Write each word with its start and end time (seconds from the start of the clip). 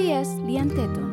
SBS 0.00 0.40
Lianteton. 0.48 1.04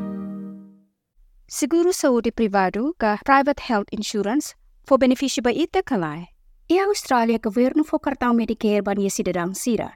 Seguro 1.48 1.92
saúde 1.92 2.32
privado 2.32 2.96
ka 2.96 3.20
private 3.20 3.60
health 3.68 3.92
insurance 3.92 4.56
for 4.88 4.96
benefício 4.96 5.44
ba 5.44 5.52
ita 5.52 5.84
kalai. 5.84 6.32
E 6.72 6.80
Austrália 6.80 7.36
governo 7.36 7.84
cartão 7.84 8.32
Medicare 8.32 8.80
ba 8.82 8.96
niya 8.96 9.12
cidadão 9.12 9.52
sira. 9.52 9.92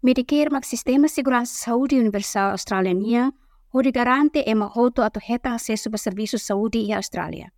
Medicare 0.00 0.48
mag 0.48 0.64
sistema 0.64 1.04
segurança 1.04 1.52
saúde 1.52 2.00
universal 2.00 2.56
australiania 2.56 3.28
onde 3.76 3.92
garante 3.92 4.40
e 4.40 4.54
mahoto 4.54 5.04
ato 5.04 5.20
heta 5.20 5.52
acesso 5.52 5.92
ba 5.92 5.98
serviço 5.98 6.38
saúde 6.38 6.80
e 6.80 6.96
Austrália. 6.96 7.52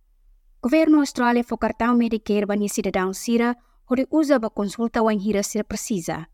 Governo 0.59 0.99
Austrália 0.99 1.47
cartão 1.47 1.95
Medicare 1.95 2.45
ba 2.45 2.59
niya 2.59 2.75
cidadão 2.75 3.13
sira 3.15 3.55
onde 3.87 4.03
usa 4.11 4.35
ba 4.35 4.49
consulta 4.49 4.99
wan 4.99 5.15
hira 5.15 5.43
sira 5.43 5.63
precisa. 5.63 6.27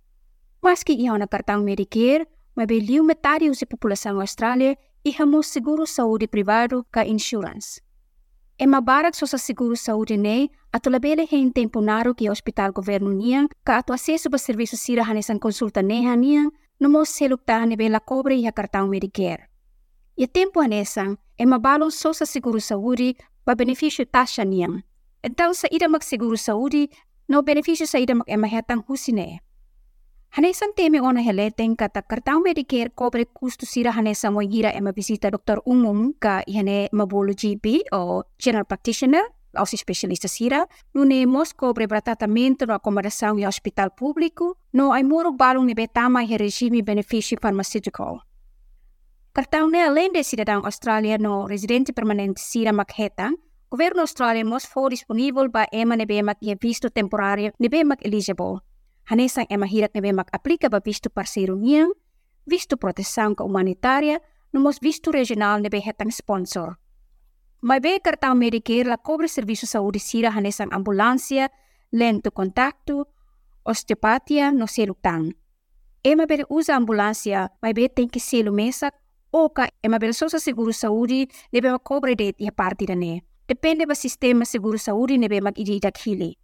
Mas 0.58 0.82
que 0.82 0.94
iha 0.94 1.14
na 1.22 1.28
cartão 1.28 1.62
Medicare, 1.62 2.26
metade 2.56 3.50
da 3.50 3.66
população 3.68 4.20
Austrália 4.20 4.78
e 5.04 5.12
hamos 5.20 5.48
seguro 5.48 5.86
saúde 5.86 6.28
privado 6.28 6.86
ka 6.92 7.06
insurance. 7.06 7.82
E 8.58 8.68
mabarak 8.68 9.16
so 9.16 9.26
sa 9.26 9.38
seguro 9.38 9.76
saúde 9.76 10.16
nei, 10.16 10.50
ato 10.72 10.90
labele 10.90 11.28
hen 11.30 11.52
tempo 11.52 11.82
naro 11.82 12.14
ki 12.14 12.30
hospital 12.30 12.72
governo 12.72 13.12
niang, 13.12 13.50
ka 13.66 13.80
ato 13.80 13.94
acesso 13.94 14.30
ba 14.30 14.38
serviço 14.38 14.78
sira 14.78 15.04
hanesan 15.04 15.40
consulta 15.40 15.82
neha 15.82 16.16
niang, 16.16 16.52
no 16.80 16.90
mo 16.90 17.04
selukta 17.04 17.66
ne 17.66 17.76
bela 17.76 18.00
cobre 18.00 18.36
iha 18.36 18.52
cartão 18.52 18.88
Medicare. 18.88 19.50
E 20.16 20.28
tempo 20.28 20.62
hanesan, 20.62 21.18
e 21.38 21.46
mabalon 21.46 21.90
so 21.90 22.14
sa 22.14 22.26
seguro 22.26 22.62
saúde 22.62 23.18
ba 23.44 23.56
benefício 23.56 24.06
taxa 24.06 24.46
niang. 24.46 24.86
Então 25.26 25.54
sa 25.54 25.68
ida 25.72 25.90
mag 25.90 26.04
seguro 26.04 26.38
saúde, 26.38 26.94
no 27.28 27.42
benefício 27.42 27.88
sa 27.90 27.98
ida 27.98 28.14
mag 28.14 28.30
emahetang 28.30 28.86
husine. 28.88 29.42
Hanesan 30.34 30.74
teme 30.74 30.98
ona 30.98 31.22
heleten 31.22 31.76
kata 31.76 32.02
kartang 32.02 32.42
Medicare 32.42 32.90
cobre 32.90 33.26
custo 33.26 33.68
sira 33.68 33.92
hanesa 33.92 34.32
mo 34.32 34.42
gira 34.42 34.72
ema 34.74 34.92
visita 34.92 35.30
doktor 35.30 35.62
umum 35.64 36.14
ka 36.20 36.42
ihane 36.48 36.90
mabolo 36.92 37.34
GP 37.34 37.94
o 37.94 38.24
general 38.42 38.66
practitioner 38.66 39.22
se 39.66 39.76
especialista 39.76 40.28
sira, 40.28 40.68
nune 40.96 41.28
mos 41.28 41.54
cobre 41.54 41.86
tratamento 41.88 42.66
no 42.66 42.74
acomodação 42.74 43.38
e 43.38 43.46
hospital 43.46 43.92
público, 43.92 44.58
no 44.74 44.92
ai 44.92 45.04
muro 45.04 45.34
balong 45.34 45.68
ni 45.68 45.76
betama 45.76 46.24
e 46.24 46.36
regime 46.36 46.82
benefício 46.82 47.38
farmacêutico. 47.40 48.24
Cartão 49.34 49.70
ne 49.70 49.84
além 49.84 50.12
de 50.12 50.24
cidadão 50.24 50.66
Austrália 50.66 51.20
no 51.20 51.46
residente 51.46 51.94
permanente 51.94 52.42
sira 52.42 52.74
makheta, 52.74 53.30
governo 53.70 54.02
Austrália 54.02 54.44
mos 54.44 54.66
for 54.66 54.90
disponível 54.90 55.52
para 55.52 55.70
ema 55.72 55.96
nebe 55.96 56.24
mak 56.24 56.40
visto 56.60 56.90
temporário 56.90 57.54
nebe 57.60 57.84
mak 57.84 58.04
eligible 58.04 58.73
Hanesang 59.06 59.48
é 59.50 59.58
mahirap 59.58 59.92
na 59.96 60.14
mag-aplika 60.14 60.70
ba 60.70 60.80
visto 60.80 61.10
parceiro 61.10 61.56
niyang, 61.56 61.92
visto 62.48 62.78
proteção 62.78 63.36
humanitária, 63.40 64.22
numos 64.54 64.80
visto 64.80 65.12
regional 65.12 65.60
na 65.62 65.70
hetang 65.70 66.12
sponsor. 66.12 66.78
May 67.62 67.80
be 67.80 68.00
cartão 68.00 68.36
Medicare 68.36 68.84
la 68.84 68.98
cobre 68.98 69.28
serviço 69.28 69.66
saúde 69.68 70.00
sira 70.00 70.30
hanesang 70.30 70.72
ambulância, 70.72 71.52
lento 71.92 72.32
contacto, 72.32 73.08
osteopatia 73.64 74.52
no 74.52 74.68
selutang. 74.68 75.36
Ema 76.04 76.26
bere 76.26 76.44
usa 76.50 76.76
ambulância, 76.76 77.52
may 77.62 77.74
be 77.74 77.88
tem 77.88 78.08
que 78.08 78.20
selo 78.20 78.52
mesak, 78.52 78.94
o 79.32 79.50
ka 79.50 79.70
ema 79.82 79.98
bere 80.00 80.14
sosa 80.14 80.40
seguro 80.40 80.74
saúde 80.74 81.28
nebe 81.52 81.72
mag 81.72 81.82
cobre 81.84 82.16
det 82.16 82.36
e 82.38 82.52
parte 82.52 82.86
da 82.86 82.96
ne. 82.96 83.24
Depende 83.48 83.86
ba 83.86 83.96
sistema 83.96 84.46
seguro 84.46 84.78
saúde 84.78 85.18
nebe 85.18 85.42
mag 85.42 85.58
ididak 85.58 85.98
hili. 86.04 86.38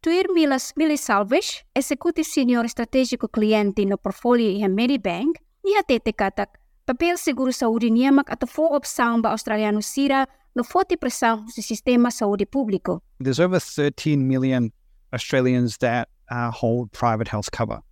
Tuir 0.00 0.30
Milas 0.32 0.74
Milisalvish, 0.76 1.64
executivo 1.74 2.24
senior 2.24 2.64
estratégico 2.64 3.28
cliente 3.28 3.84
no 3.84 3.98
portfólio 3.98 4.48
e 4.48 4.68
Medibank, 4.68 5.40
e 5.64 5.76
a 5.76 5.82
tete 5.82 6.12
katak, 6.12 6.52
papel 6.86 7.18
seguro 7.18 7.52
saúde 7.52 7.90
niamak 7.90 8.30
at 8.30 8.44
opção 8.56 9.20
ba 9.20 9.30
australiano 9.30 9.82
sira 9.82 10.28
no 10.54 10.62
forte 10.62 10.96
pressão 10.96 11.44
do 11.44 11.50
sistema 11.50 12.12
saúde 12.12 12.46
público. 12.46 13.02
There's 13.20 13.40
over 13.40 13.60
13 13.60 14.16
million 14.18 14.70
Australians 15.10 15.78
that 15.78 16.08
uh, 16.30 16.52
hold 16.52 16.92
private 16.92 17.28
health 17.28 17.50
cover. 17.50 17.82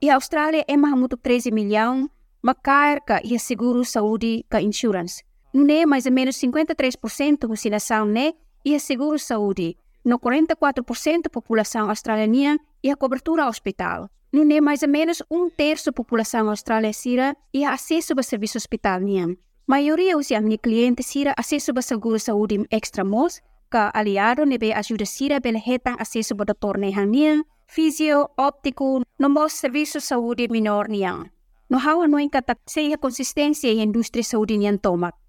E 0.00 0.08
a 0.08 0.14
Austrália 0.14 0.64
é 0.66 0.76
mahamuto 0.78 1.18
13 1.18 1.50
milhão, 1.50 2.08
makair 2.42 3.02
ka 3.04 3.20
e 3.22 3.38
seguro 3.38 3.84
saúde 3.84 4.46
ka 4.48 4.62
insurance. 4.62 5.22
Nune 5.52 5.84
mais 5.84 6.06
ou 6.06 6.12
menos 6.12 6.36
53% 6.36 7.46
do 7.46 7.54
sinação 7.54 8.06
ne 8.06 8.34
e 8.64 8.80
seguro 8.80 9.18
saúde 9.18 9.76
no 10.04 10.18
44% 10.18 11.22
da 11.22 11.30
população 11.30 11.88
australiana 11.88 12.58
e 12.82 12.90
a 12.90 12.96
cobertura 12.96 13.48
hospital. 13.48 14.10
Não 14.32 14.42
é 14.50 14.60
mais 14.60 14.82
ou 14.82 14.88
menos 14.88 15.22
um 15.30 15.48
terço 15.48 15.86
da 15.86 15.92
população 15.92 16.48
australiana 16.50 17.36
e 17.52 17.64
acesso 17.64 18.12
ao 18.16 18.22
serviço 18.22 18.58
hospital. 18.58 19.00
A 19.00 19.36
maioria 19.66 20.16
dos 20.16 20.28
meus 20.30 20.56
clientes 20.60 21.06
sira 21.06 21.32
acesso 21.36 21.72
ao 21.74 21.82
seguro 21.82 22.18
saúde 22.18 22.66
extra 22.70 23.04
mos, 23.04 23.40
que 23.70 23.90
aliado 23.94 24.44
nebe 24.44 24.72
ajuda 24.72 25.06
sira 25.06 25.40
bel 25.40 25.56
hetan 25.56 25.96
acesso 25.98 26.34
ao 26.38 26.44
doutor 26.44 26.78
nehan 26.78 27.44
fisio, 27.66 28.28
óptico, 28.36 29.02
no 29.18 29.28
mos 29.30 29.52
serviço 29.52 30.00
saúde 30.00 30.48
menor 30.48 30.88
niang. 30.88 31.30
No 31.70 31.78
hawa 31.78 32.06
no 32.06 32.20
enkatak 32.20 32.60
seia 32.66 32.98
consistência 32.98 33.72
e 33.72 33.82
indústria 33.82 34.22
saúde 34.22 34.58
niang 34.58 34.78
tomak. 34.78 35.23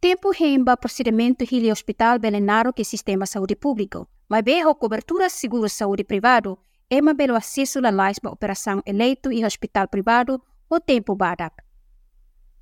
Tempo 0.00 0.32
hemba 0.32 0.78
procedimento 0.78 1.44
hili 1.44 1.70
hospital 1.70 2.18
belenaro 2.18 2.72
que 2.72 2.84
sistema 2.84 3.26
saúde 3.26 3.54
público, 3.54 4.08
mas 4.30 4.42
berro 4.42 4.74
cobertura 4.74 5.28
seguro 5.28 5.68
saúde 5.68 6.04
privado, 6.04 6.58
ema 6.88 7.12
belo 7.12 7.36
acesso 7.36 7.82
la 7.82 7.90
lais 7.90 8.18
ba 8.18 8.30
operação 8.30 8.80
eleito 8.86 9.30
e 9.30 9.44
hospital 9.44 9.88
privado 9.88 10.40
o 10.70 10.80
tempo 10.80 11.14
badak. 11.14 11.62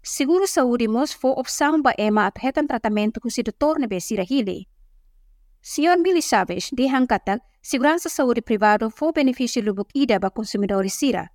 Seguro 0.02 0.48
saúde 0.48 0.88
mos 0.88 1.12
fo 1.12 1.28
opção 1.28 1.80
ba 1.80 1.94
ema 1.96 2.26
abhetan 2.26 2.66
tratamento 2.66 3.20
ku 3.20 3.30
si 3.30 3.44
doutor 3.44 3.78
nebe 3.78 4.00
sira 4.00 4.24
hili. 4.24 4.66
Senhor 5.62 6.02
Billy 6.02 6.22
Chaves, 6.22 6.70
de 6.72 6.88
Hankatak, 6.88 7.40
segurança 7.62 8.08
saúde 8.08 8.42
privado 8.42 8.90
fo 8.90 9.12
benefício 9.12 9.62
lubuk 9.62 9.90
ida 9.94 10.18
ba 10.18 10.30
consumidores 10.30 10.94
sira. 10.94 11.30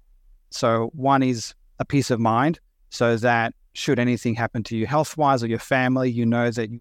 So 0.50 0.92
one 0.94 1.24
is 1.24 1.56
a 1.80 1.86
peace 1.86 2.12
of 2.12 2.20
mind 2.20 2.60
so 2.90 3.16
that 3.18 3.54
should 3.74 4.00
anything 4.00 4.36
happen 4.36 4.64
to 4.64 4.78
you 4.78 4.86
health 4.86 5.18
wise 5.18 5.44
or 5.44 5.48
your 5.48 5.60
family, 5.60 6.10
you 6.10 6.26
know 6.26 6.50
that 6.50 6.70
you. 6.70 6.80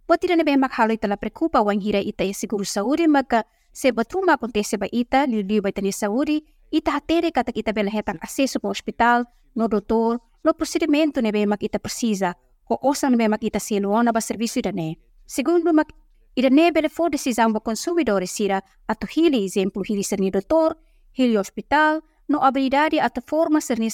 Ita 6.73 6.91
hatere 6.91 7.29
katak 7.29 7.53
ita 7.53 7.73
bela 7.73 7.93
hetang 7.93 8.17
acesso 8.25 8.57
pa 8.57 8.73
hospital, 8.73 9.29
no 9.55 9.69
doutor, 9.69 10.17
no 10.41 10.55
procedimento 10.57 11.21
ne 11.21 11.29
ba 11.29 11.45
mak 11.45 11.61
precisa 11.61 12.33
o 12.65 12.79
osa 12.81 13.11
ne 13.11 13.17
ba 13.17 13.29
mak 13.29 13.45
siluona 13.61 14.13
ba 14.13 14.21
serviço 14.21 14.63
da 14.63 14.73
ne. 14.73 14.97
Segundo 15.27 15.73
mak 15.73 15.93
ida 16.35 16.49
ne 16.49 16.73
bela 16.73 16.89
for 16.89 17.11
decisão 17.11 17.53
ba 17.53 17.61
consumidores 17.61 18.33
sira 18.33 18.63
ato 18.89 19.07
hili 19.07 19.45
exemplo 19.45 19.83
hili 19.85 20.03
ser 20.03 20.19
ni 20.19 20.31
doutor, 20.31 20.77
hili 21.13 21.37
hospital, 21.37 22.01
no 22.29 22.41
habilidade 22.41 22.99
ato 23.01 23.21
forma 23.21 23.61
ser 23.61 23.79
ni 23.79 23.91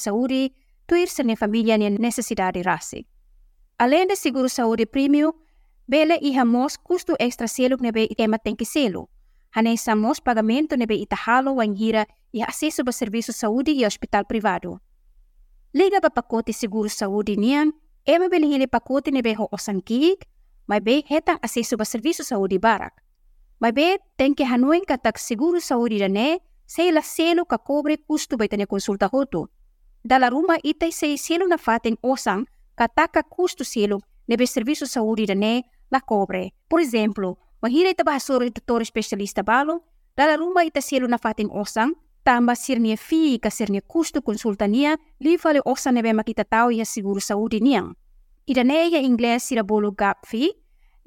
saúde 0.88 1.12
tuir 1.14 1.26
na 1.26 1.36
família 1.36 1.76
nem 1.78 1.98
necessidade 1.98 2.62
rasi. 2.62 3.06
Além 3.78 4.06
de 4.06 4.16
seguro 4.16 4.48
saúde 4.48 4.86
premium, 4.86 5.32
bele 5.86 6.18
iha 6.22 6.44
mos 6.44 6.76
custo 6.76 7.14
extra 7.18 7.46
selo 7.46 7.76
nebe 7.80 8.08
ema 8.16 8.38
tem 8.38 8.56
que 8.56 8.64
selo. 8.64 9.08
Hane 9.54 9.76
sa 9.76 9.94
mos 9.94 10.20
pagamento 10.20 10.76
nebe 10.76 10.94
itahalo 10.94 11.52
wan 11.56 11.74
hira 11.76 12.06
e 12.32 12.42
acesso 12.42 12.84
ba 12.84 12.92
serviço 12.92 13.32
saúde 13.32 13.72
e 13.72 13.84
hospital 13.84 14.24
privado. 14.24 14.80
Liga 15.74 16.00
ba 16.00 16.10
pacote 16.10 16.52
seguro 16.52 16.88
saúde 16.88 17.36
nian, 17.36 17.72
ema 18.06 18.28
bele 18.28 18.46
hili 18.46 18.66
pacote 18.66 19.10
nebe 19.10 19.34
ho 19.34 19.48
osankik, 19.52 20.26
mas 20.66 20.80
be 20.80 21.04
hetang 21.06 21.38
acesso 21.42 21.76
ba 21.76 21.84
serviço 21.84 22.24
saúde 22.24 22.58
barak. 22.58 22.94
Mas 23.60 23.72
be 23.72 23.98
tem 24.16 24.34
que 24.34 24.44
hanuin 24.44 24.84
katak 24.84 25.18
seguro 25.18 25.60
saúde 25.60 25.98
da 25.98 26.08
ne, 26.08 26.40
sei 26.66 26.92
la 26.92 27.02
selo 27.02 27.44
ka 27.44 27.58
cobre 27.58 27.98
custo 27.98 28.36
ba 28.36 28.44
itane 28.44 28.66
consulta 28.66 29.08
hoto 29.12 29.50
dalla 30.08 30.30
Roma 30.30 30.56
e 30.64 30.72
tej 30.74 30.92
se 30.92 31.06
je 31.06 31.16
silna 31.16 31.58
fatin 31.58 31.96
osam, 32.02 32.46
ka 32.74 32.88
taka 32.88 33.22
kustu 33.22 33.64
silu 33.64 34.00
ne 34.28 34.36
bi 34.36 34.46
servisu 34.46 34.86
saúde 34.86 35.26
da 35.26 35.34
ne 35.34 35.62
la 35.90 36.00
cobre. 36.00 36.50
Por 36.68 36.80
exemplo, 36.80 37.36
mahira 37.62 37.90
ita 37.90 38.04
bahasuro 38.04 38.44
ita 38.44 38.60
especialista 38.80 39.42
balo, 39.42 39.84
dalla 40.16 40.36
Roma 40.36 40.64
ita 40.64 40.80
silna 40.80 41.18
fatin 41.18 41.50
osang, 41.50 41.92
tamba 42.24 42.54
sirnia 42.54 42.96
fi 42.96 43.38
ka 43.38 43.50
sirnia 43.50 43.80
kustu 43.80 44.22
konsultania 44.22 44.96
li 45.20 45.36
fale 45.38 45.60
osam 45.64 45.94
ne 45.94 46.12
makita 46.12 46.44
tau 46.44 46.70
ia 46.70 46.84
seguro 46.84 47.20
saúde 47.20 47.60
niang. 47.60 47.94
Ita 48.46 48.64
ne 48.64 48.88
ia 48.88 49.00
ingles 49.00 49.42
sira 49.42 49.62
bolu 49.62 49.92
gap 49.92 50.26
fi, 50.26 50.52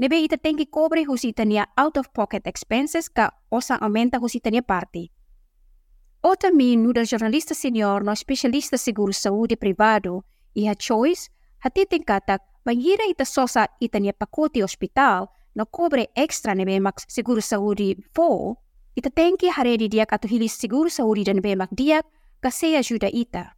Nebe 0.02 0.18
ita 0.18 0.38
tenki 0.38 0.66
cobre 0.66 1.04
husitania 1.06 1.66
out 1.78 1.98
of 1.98 2.10
pocket 2.14 2.48
expenses 2.48 3.10
ka 3.10 3.30
osa 3.52 3.78
aumenta 3.82 4.18
husitania 4.18 4.62
party. 4.62 5.12
Parte. 6.22 6.28
O 6.28 6.36
também 6.36 6.78
no 6.78 6.94
da 6.94 7.04
jornalista 7.04 7.54
senior 7.54 8.04
no 8.04 8.12
especialista 8.12 8.78
seguro 8.78 9.14
saúde 9.14 9.56
privado 9.56 10.24
e 10.56 10.68
a 10.68 10.76
choice, 10.76 11.30
hati 11.60 11.86
tingkatak 11.86 12.42
mangira 12.66 13.06
ita 13.10 13.26
sosa 13.26 13.68
ita 13.80 14.00
niya 14.00 14.14
pacote 14.14 14.64
hospital 14.64 15.30
no 15.56 15.66
cobre 15.66 16.10
extra 16.16 16.54
nebe 16.56 16.80
mak 16.80 17.02
seguro 17.08 17.42
saúde 17.42 17.98
fo, 18.14 18.58
ita 18.96 19.10
tenki 19.10 19.50
haredi 19.50 19.90
diak 19.90 20.14
ato 20.14 20.28
hilis 20.28 20.54
seguro 20.58 20.90
saúde 20.90 21.24
dan 21.24 21.36
nebe 21.36 21.56
mak 21.56 21.70
diak 21.72 22.06
kasi 22.42 22.76
ajuda 22.76 23.10
ita. 23.12 23.56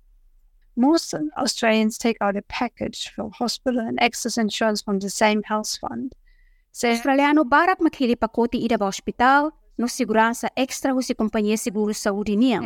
most 0.75 1.13
Australians 1.37 1.97
take 1.97 2.17
out 2.19 2.35
a 2.35 2.41
package 2.41 3.09
from 3.09 3.31
hospital 3.31 3.79
and 3.79 3.99
excess 4.01 4.37
insurance 4.37 4.81
from 4.81 4.99
the 4.99 5.09
same 5.09 5.43
health 5.43 5.77
fund. 5.77 6.15
Sa 6.71 6.89
Australiano 6.89 7.45
barak 7.45 7.77
maghili 7.77 8.15
pakoti 8.17 8.65
ida 8.65 8.77
ba 8.77 8.85
hospital, 8.89 9.53
no 9.77 9.87
segurança 9.87 10.49
extra 10.55 10.93
ou 10.93 11.01
se 11.01 11.15
companhia 11.15 11.57
seguro 11.57 11.93
saúde 11.93 12.35
nia. 12.35 12.61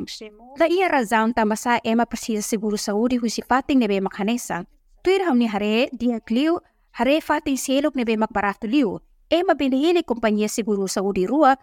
Daí 0.57 0.83
a 0.83 0.87
razão 0.87 1.31
da 1.31 1.45
massa 1.45 1.79
é 1.83 1.93
uma 1.93 2.05
precisa 2.05 2.41
seguro 2.41 2.77
saúde 2.77 3.19
ou 3.21 3.29
se 3.29 3.41
fatem 3.41 3.77
nebe 3.77 4.01
macanesa. 4.01 4.65
Tuir 5.03 5.21
hamni 5.23 5.47
hare 5.47 5.89
dia 5.93 6.19
kliu 6.19 6.59
hare 6.91 7.21
fatem 7.21 7.55
selok 7.55 7.95
nebe 7.95 8.17
macbaratu 8.17 8.67
liu. 8.67 8.99
É 9.29 9.39
ema 9.39 9.55
benihine 9.55 10.03
companhia 10.03 10.47
seguro 10.47 10.87
Saudi 10.87 11.25
rua 11.25 11.57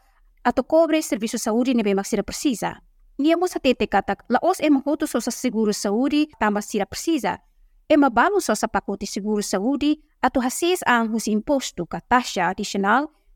atau 0.44 0.64
cobre 0.64 1.02
serviço 1.02 1.38
saúde 1.38 1.74
nebe 1.74 1.94
macira 1.94 2.22
precisa. 2.22 2.80
Nia 3.18 3.36
mo 3.36 3.46
sa 3.46 3.58
tete 3.60 3.86
katak 3.86 4.24
la 4.28 4.38
os 4.42 4.60
é 4.60 4.68
uma 4.68 4.80
roto 4.80 5.06
sosa 5.06 5.30
seguro 5.30 5.72
saúde 5.72 6.28
tamba 6.38 6.60
sira 6.60 6.86
precisa. 6.86 7.40
É 7.88 7.96
uma 7.96 8.10
balu 8.10 8.40
sosa 8.40 8.68
pacote 8.68 9.06
seguro 9.06 9.42
saúde 9.42 10.00
atau 10.20 10.42
hasis 10.42 10.80
ang 10.86 11.12
husi 11.12 11.30
imposto 11.32 11.86
ka 11.86 12.00
taxa 12.00 12.52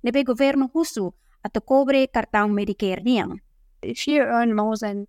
nebe 0.03 0.25
governo 0.25 0.71
husu 0.73 1.13
atau 1.43 1.63
cobre 1.63 2.09
cartão 2.09 2.49
Medicare 2.49 3.03
niang. 3.03 3.41
If 3.83 4.09
you 4.09 4.23
earn 4.23 4.55
more 4.55 4.77
than 4.77 5.07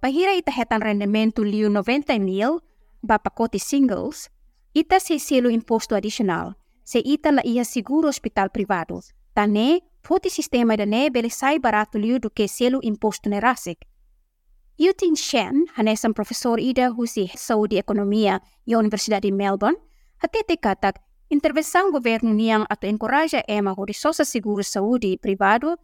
Pahira 0.00 0.36
ita 0.36 0.52
hetan 0.52 0.80
rendimento 0.80 1.42
liu 1.42 1.70
90 1.70 2.20
mil, 2.20 2.60
ba 3.02 3.18
pacote 3.18 3.58
singles, 3.58 4.30
ita 4.74 5.00
se 5.00 5.18
selo 5.18 5.48
imposto 5.50 5.96
adicional, 5.96 6.54
se 6.84 7.00
ita 7.00 7.32
la 7.32 7.42
ia 7.44 7.64
seguro 7.64 8.08
hospital 8.08 8.50
privado. 8.50 9.00
Tane, 9.34 9.82
poti 10.02 10.30
sistema 10.30 10.76
da 10.76 10.86
ne 10.86 11.10
bele 11.10 11.30
sai 11.30 11.58
barato 11.58 11.98
liu 11.98 12.18
do 12.20 12.30
que 12.30 12.46
selo 12.46 12.78
imposto 12.82 13.28
ne 13.28 13.40
rasik. 13.40 13.88
Yutin 14.78 15.16
Shen, 15.16 15.64
hanesang 15.74 16.12
profesor 16.12 16.60
ida 16.60 16.90
husi 16.92 17.32
saúde 17.34 17.78
ekonomia 17.78 18.42
e 18.66 18.76
Universidade 18.76 19.30
de 19.30 19.32
Melbourne, 19.32 19.78
hatete 20.18 20.56
katak 20.56 21.00
intervenção 21.28 21.90
governo 21.90 22.32
niang 22.32 22.64
atau 22.70 22.88
encoraja 22.88 23.42
ema 23.48 23.72
ho 23.72 23.84
risosa 23.84 24.24
seguro 24.24 24.62
saúde 24.62 25.18
privado 25.18 25.78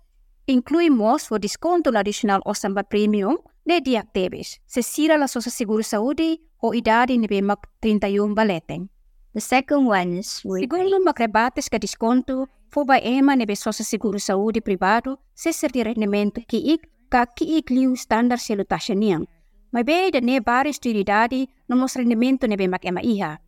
inclui 0.46 0.90
mos 0.90 1.26
for 1.26 1.38
desconto 1.38 1.90
adicional 1.90 2.40
o 2.44 2.54
samba 2.54 2.82
premium 2.84 3.38
ne 3.66 3.80
diaktebis. 3.80 4.60
Se 4.66 4.82
sira 4.82 5.16
la 5.18 5.26
sosa 5.26 5.50
seguro 5.50 5.82
saúde 5.82 6.40
o 6.60 6.74
idade 6.74 7.18
nebe 7.18 7.42
mak 7.42 7.66
31 7.80 8.34
baleteng. 8.34 8.88
The 9.34 9.40
second 9.40 9.86
one 9.88 10.18
is 10.18 10.42
with 10.44 10.62
Siguro 10.62 11.00
makrebates 11.02 11.68
ka 11.68 11.78
desconto 11.78 12.46
fo 12.70 12.84
ba 12.84 12.98
ema 13.02 13.34
nebe 13.36 13.56
sosa 13.56 13.84
seguro 13.84 14.18
saúde 14.18 14.62
privado 14.62 15.18
se 15.34 15.52
ser 15.52 15.70
de 15.72 15.84
rendimento 15.84 16.40
ik 16.50 16.88
ka 17.08 17.26
ik 17.40 17.70
liu 17.70 17.96
standar 17.96 18.38
selo 18.38 18.64
taxa 18.64 18.94
niang. 18.94 19.26
Mas 19.72 19.84
be 19.84 20.10
da 20.10 20.20
ne 20.20 20.40
bares 20.40 20.78
de 20.78 20.90
idade 20.90 21.48
no 21.68 21.76
mos 21.76 21.96
rendimento 21.96 22.46
mak 22.46 22.84
ema 22.84 23.00
iha. 23.02 23.40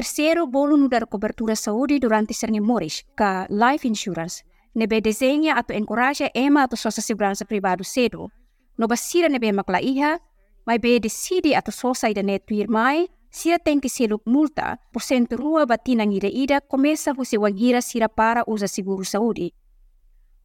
Terceiro, 0.00 0.46
bolo 0.46 0.78
no 0.78 0.88
dar 0.88 1.04
cobertura 1.06 1.54
saúde 1.54 2.00
durante 2.00 2.32
ser 2.32 2.48
moris, 2.62 3.04
ka 3.14 3.44
life 3.50 3.86
insurance. 3.86 4.42
Nebe 4.72 5.02
desenha 5.02 5.60
atau 5.60 5.76
encoraja 5.76 6.32
ema 6.32 6.64
atau 6.64 6.80
sosa 6.80 7.02
segurança 7.04 7.44
privado 7.44 7.84
cedo. 7.84 8.32
No 8.78 8.88
basira 8.88 9.28
nebe 9.28 9.52
makla 9.52 9.76
iha, 9.84 10.16
mas 10.64 10.80
be 10.80 10.96
decide 10.98 11.52
atau 11.52 11.68
sosa 11.70 12.08
ida 12.08 12.22
ne 12.22 12.40
tuir 12.40 12.64
mai, 12.72 13.12
sira 13.28 13.58
tem 13.58 13.78
que 13.78 13.90
ser 13.90 14.08
multa, 14.24 14.80
porcento 14.90 15.36
rua 15.36 15.66
batina 15.66 16.08
ngira 16.08 16.32
ida 16.32 16.62
começa 16.62 17.12
você 17.12 17.36
wangira 17.36 17.82
sira 17.82 18.08
para 18.08 18.42
usa 18.46 18.68
seguro 18.68 19.04
saúde. 19.04 19.52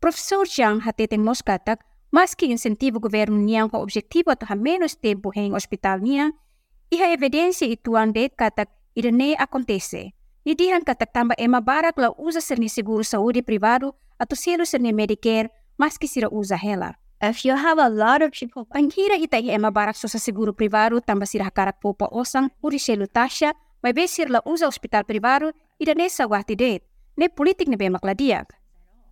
Professor 0.02 0.44
Jiang 0.46 0.84
hateten 0.84 1.24
moskatak, 1.24 1.80
mas 2.12 2.36
que 2.36 2.46
incentivo 2.46 3.00
governo 3.00 3.40
niang 3.40 3.72
ko 3.72 3.80
objetivo 3.80 4.36
atau 4.36 4.52
ha 4.52 4.56
menos 4.60 5.00
tempo 5.00 5.31
heng 5.31 5.56
hospital 5.56 6.04
niang, 6.04 6.36
iha 6.92 7.07
evidência 7.16 7.63
ituan 7.72 8.12
det 8.12 8.36
katak 8.36 8.68
ida 8.95 9.12
ne 9.12 9.36
acontece. 9.36 10.13
Idihan 10.45 10.83
katak 10.83 11.12
tamba 11.13 11.36
ema 11.38 11.62
barak 11.62 11.97
la 11.97 12.12
usa 12.18 12.42
ser 12.42 12.59
ni 12.59 12.69
seguro 12.69 13.03
saúde 13.03 13.44
privado 13.44 13.95
atau 14.18 14.36
selo 14.36 14.65
ser 14.65 14.81
ni 14.81 14.94
Medicare, 14.94 15.50
mas 15.77 15.97
que 15.97 16.07
sira 16.07 16.30
usa 16.31 16.56
hela. 16.56 16.95
if 17.21 17.45
you 17.45 17.56
have 17.56 17.80
a 17.80 17.89
lot 17.89 18.21
of 18.21 18.31
people 18.31 18.65
Panghira 18.65 19.15
ita 19.15 19.38
ema 19.38 19.71
barak 19.71 19.95
so 19.95 20.07
sa 20.07 20.19
seguro 20.19 20.53
privado 20.53 21.00
tamba 21.01 21.25
sira 21.25 21.45
hakarak 21.45 21.80
popa 21.81 22.07
osang 22.12 22.51
uri 22.62 22.80
selo 22.80 23.07
tasha, 23.07 23.53
may 23.83 23.94
besir 23.94 24.30
la 24.30 24.42
usa 24.45 24.68
hospital 24.68 25.03
privado 25.03 25.51
ida 25.80 25.94
ne 25.95 26.09
sa 26.09 26.27
wati 26.27 26.56
det. 26.56 26.83
Ne 27.18 27.30
politik 27.30 27.68
ne 27.68 27.75
be 27.75 27.89
makladiak. 27.89 28.53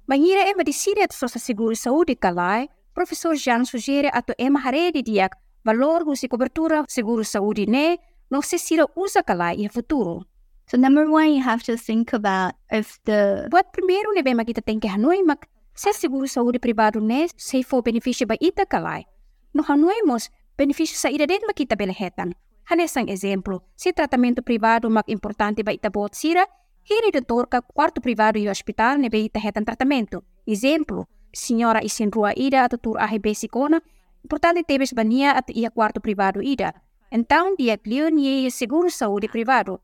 Mangira 0.08 0.48
ema 0.52 0.64
disiri 0.64 1.02
at 1.02 1.14
so 1.14 1.28
sa 1.28 1.40
seguro 1.40 1.76
saúde 1.76 2.16
kalai, 2.16 2.68
Professor 2.94 3.36
Jean 3.36 3.66
sugere 3.66 4.10
ato 4.14 4.34
ema 4.38 4.60
haredi 4.60 5.02
diak 5.02 5.34
valor 5.66 6.04
husi 6.06 6.28
cobertura 6.28 6.86
seguro 6.88 7.24
saúde 7.24 7.66
ne 7.66 7.98
no 8.34 8.42
se 8.42 8.58
sira 8.58 8.86
usa 8.96 9.22
kalai 9.22 9.56
i 9.64 9.68
futuro. 9.70 10.26
so 10.70 10.78
number 10.78 11.06
one 11.18 11.30
you 11.36 11.44
have 11.44 11.62
to 11.62 11.78
think 11.78 12.14
about 12.14 12.54
if 12.72 12.98
the 13.06 13.48
Buat 13.52 13.68
primeiro 13.76 14.10
makita 14.36 14.62
tem 14.62 14.80
que 14.80 14.90
hanoi 14.90 15.22
mak 15.24 15.48
se 15.76 15.94
seguro 15.94 16.28
saúde 16.28 16.60
privado 16.60 17.00
ne 17.00 17.28
se 17.38 17.64
for 17.64 17.82
benefício 17.84 18.26
ba 18.28 18.36
ita 18.40 18.66
kalai. 18.66 19.06
No 19.54 19.64
hanoi 19.64 20.02
mos 20.06 20.30
benefício 20.58 20.98
sa 20.98 21.10
ida 21.10 21.28
det 21.28 21.42
makita 21.48 21.76
belehetan. 21.76 22.34
Hanesang 22.70 23.10
exemplo, 23.10 23.64
se 23.76 23.94
tratamento 23.94 24.42
privado 24.42 24.90
mak 24.90 25.10
importante 25.10 25.64
ba 25.64 25.72
ita 25.72 25.90
bot 25.90 26.16
sira, 26.16 26.46
hiri 26.90 27.12
doutor 27.12 27.48
ka 27.50 27.62
quarto 27.62 28.02
privado 28.02 28.40
e 28.40 28.48
hospital 28.50 29.00
ne 29.00 29.10
be 29.10 29.26
ita 29.26 29.40
hetan 29.40 29.66
tratamento. 29.66 30.24
Exemplo, 30.48 31.08
senhora 31.34 31.82
isin 31.84 32.12
rua 32.12 32.34
ida 32.36 32.64
atau 32.66 32.78
tur 32.78 32.98
ahe 33.00 33.20
besikona, 33.20 33.82
importante 34.24 34.64
tebes 34.64 34.94
bania 34.94 35.38
atau 35.38 35.54
ia 35.56 35.70
quarto 35.70 36.00
privado 36.00 36.42
ida. 36.42 36.74
Então 37.16 37.56
dia 37.56 37.78
clio 37.78 38.10
nie 38.10 38.50
seguro 38.50 38.90
saúde 38.90 39.28
privado. 39.28 39.82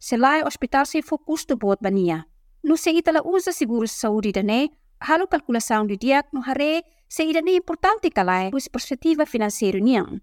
Se 0.00 0.16
lá 0.16 0.42
o 0.42 0.48
hospital 0.48 0.84
se 0.84 1.00
for 1.00 1.18
custo 1.18 1.56
bot 1.56 1.78
bania. 1.80 2.26
No 2.60 2.76
se 2.76 2.90
ita 2.90 3.12
la 3.12 3.22
usa 3.22 3.52
seguro 3.52 3.86
saúde 3.86 4.32
da 4.32 4.42
ne, 4.42 4.70
halo 4.98 5.28
kalkulação 5.28 5.86
de 5.86 5.96
dia 5.96 6.24
no 6.32 6.42
hare 6.42 6.82
se 7.08 7.22
ida 7.22 7.40
ne 7.40 7.54
importante 7.54 8.10
kalai 8.10 8.50
hus 8.52 8.66
perspectiva 8.68 9.24
financeiro 9.24 9.78
niang. 9.78 10.20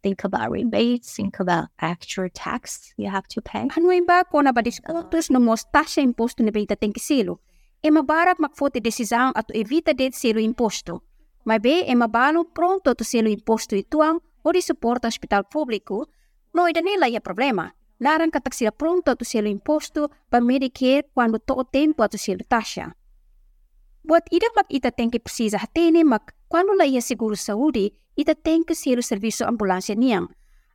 think 0.00 0.22
about 0.22 0.52
rebates 0.52 1.16
think 1.16 1.40
about 1.40 1.68
actual 1.78 2.28
tax 2.30 2.94
you 2.96 3.10
have 3.10 3.26
to 3.26 3.42
pay 3.42 3.66
Hanoi 3.74 4.00
ba 4.06 4.24
ko 4.24 4.42
na 4.42 4.52
ba 4.52 4.62
discontos 4.62 5.28
no 5.28 5.40
mos 5.40 5.64
taxa 5.72 6.00
imposto 6.00 6.44
na 6.44 6.52
beita 6.52 6.76
tem 6.76 6.92
que 6.92 7.00
selo. 7.00 7.40
E 7.82 7.90
mabarak 7.90 8.38
makfote 8.38 8.80
decisão 8.80 9.32
ato 9.34 9.52
evita 9.52 9.92
det 9.92 10.14
selo 10.14 10.38
imposto. 10.38 11.02
Mas 11.44 11.58
be 11.60 11.82
e 11.82 11.94
mabalo 11.94 12.44
pronto 12.44 12.90
ato 12.90 13.02
selo 13.02 13.28
imposto 13.28 13.74
ituang 13.74 14.20
o 14.44 14.52
di 14.52 14.60
hospital 14.60 15.48
público, 15.48 16.08
no 16.52 16.68
ida 16.68 16.80
nila 16.80 17.08
ia 17.08 17.20
problema. 17.20 17.74
Larang 17.98 18.30
katak 18.30 18.54
sila 18.54 18.70
pronto 18.70 19.10
ato 19.10 19.24
selo 19.24 19.48
imposto 19.48 20.10
pa 20.28 20.40
Medicare 20.40 21.08
quando 21.14 21.38
to 21.38 21.64
tempo 21.64 22.02
ato 22.02 22.18
selo 22.18 22.44
taxa. 22.44 22.92
Buat 24.04 24.28
ida 24.30 24.46
mak 24.54 24.68
ita 24.68 24.92
tem 24.92 25.08
que 25.08 25.18
precisa 25.18 25.56
hatene 25.56 26.04
mak 26.04 26.36
quando 26.48 26.76
la 26.76 26.84
ia 26.84 27.00
seguro 27.00 27.36
saúde, 27.36 27.96
ita 28.16 28.34
tem 28.34 28.62
que 28.62 28.74
ser 28.74 28.98
o 28.98 29.02
serviço 29.02 29.44
ambulância 29.44 29.94
niang. 29.94 30.28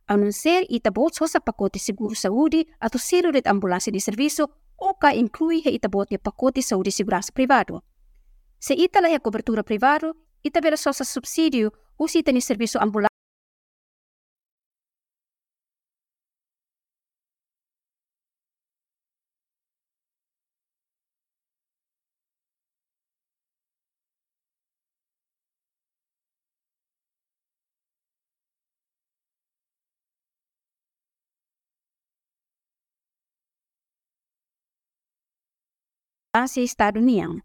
A 0.08 0.18
ser 0.32 0.66
ita 0.68 0.90
bot 0.90 1.14
so 1.14 1.26
sa 1.28 1.38
pacote 1.38 1.78
seguro 1.78 2.16
saúde 2.16 2.66
atau 2.80 2.98
selo 2.98 3.30
det 3.30 3.46
ambulância 3.46 3.92
de 3.92 4.00
serviço 4.00 4.50
o 4.76 4.94
ka 4.94 5.14
inclui 5.14 5.62
he 5.64 5.70
ita 5.70 5.88
bot 5.88 6.10
pacote 6.18 6.62
saúde 6.62 6.90
segurança 6.90 7.30
privado. 7.32 7.84
Se 8.58 8.74
ita 8.74 9.00
la 9.00 9.08
ia 9.08 9.20
cobertura 9.20 9.62
privado, 9.62 10.16
ita 10.42 10.60
bela 10.60 10.76
so 10.76 10.92
sa 10.92 11.04
subsídio 11.04 11.70
o 11.96 12.08
se 12.08 12.18
ita 12.18 12.32
ni 12.32 12.40
serviço 12.40 12.78
ambulância 12.82 13.09
estado 36.62 37.00
niang. 37.00 37.42